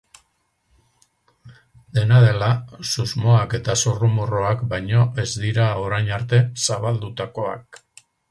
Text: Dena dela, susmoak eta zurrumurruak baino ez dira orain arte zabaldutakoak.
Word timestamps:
Dena 1.97 2.21
dela, 2.23 2.47
susmoak 2.93 3.53
eta 3.59 3.75
zurrumurruak 3.83 4.65
baino 4.73 5.05
ez 5.25 5.29
dira 5.45 5.69
orain 5.85 6.11
arte 6.19 6.43
zabaldutakoak. 6.67 7.83